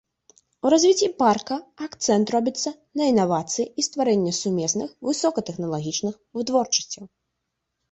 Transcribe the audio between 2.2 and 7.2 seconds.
робіцца на інавацыі і стварэнне сумесных высокатэхналагічных вытворчасцяў.